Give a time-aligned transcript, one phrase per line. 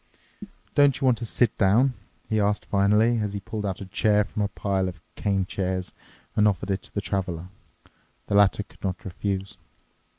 [0.73, 1.93] "Don't you want to sit down?"
[2.27, 5.93] he asked finally, as he pulled out a chair from a pile of cane chairs
[6.35, 7.49] and offered it to the Traveler.
[8.25, 9.57] The latter could not refuse.